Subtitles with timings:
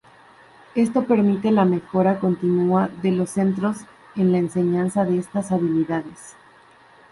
[0.73, 3.81] Esto permite la mejora continua de los centros
[4.15, 6.35] en la enseñanza de estas habilidades.